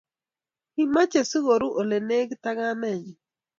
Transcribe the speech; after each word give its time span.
Kimachei 0.73 1.27
sikoru 1.29 1.67
ole 1.79 1.97
lekit 2.07 2.43
ak 2.49 2.57
kamenyi 2.59 3.13